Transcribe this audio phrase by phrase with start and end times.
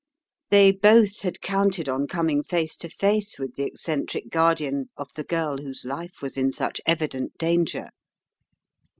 [0.49, 5.23] They both had counted on coming face to face with the eccentric guardian of the
[5.23, 7.89] girl whose life was in such evident danger.